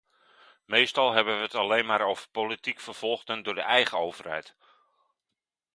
[0.65, 4.55] Meestal hebben we het alleen maar over politiek vervolgden door de eigen overheid.